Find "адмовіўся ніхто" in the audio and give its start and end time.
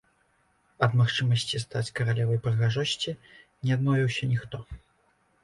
3.77-4.65